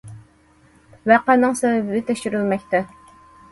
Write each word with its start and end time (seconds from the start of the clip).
ۋەقەنىڭ 1.11 1.53
سەۋەبى 1.61 2.03
تەكشۈرۈلمەكتە. 2.11 2.85